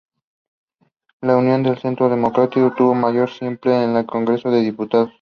[1.21, 5.09] La Unión de Centro Democrático obtuvo mayoría simple en el Congreso de los Diputados.